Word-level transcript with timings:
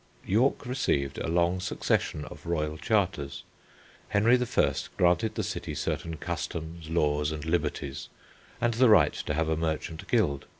York 0.25 0.65
received 0.65 1.19
a 1.19 1.27
long 1.27 1.59
succession 1.59 2.25
of 2.25 2.47
royal 2.47 2.75
charters. 2.75 3.43
Henry 4.09 4.33
I. 4.35 4.73
granted 4.97 5.35
the 5.35 5.43
city 5.43 5.75
certain 5.75 6.17
customs, 6.17 6.89
laws 6.89 7.31
and 7.31 7.45
liberties, 7.45 8.09
and 8.59 8.73
the 8.73 8.89
right 8.89 9.13
to 9.13 9.35
have 9.35 9.47
a 9.47 9.55
merchant 9.55 10.07
guild. 10.07 10.47